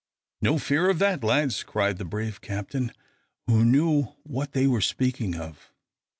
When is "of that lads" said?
0.89-1.61